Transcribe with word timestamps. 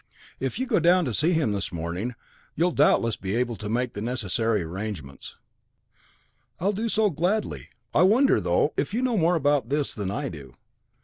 If 0.39 0.57
you 0.57 0.65
go 0.65 0.79
down 0.79 1.05
to 1.05 1.13
see 1.13 1.33
him 1.33 1.49
in 1.53 1.53
the 1.53 1.69
morning, 1.71 2.15
you'll 2.55 2.71
doubtless 2.71 3.17
be 3.17 3.35
able 3.35 3.55
to 3.57 3.69
make 3.69 3.93
the 3.93 4.01
necessary 4.01 4.63
arrangements." 4.63 5.35
"I'll 6.59 6.73
do 6.73 6.89
so 6.89 7.11
gladly. 7.11 7.69
I 7.93 8.01
wonder, 8.01 8.41
though, 8.41 8.73
if 8.75 8.95
you 8.95 9.03
know 9.03 9.15
more 9.15 9.35
about 9.35 9.69
this 9.69 9.93
than 9.93 10.09
I 10.09 10.29
do. 10.29 10.55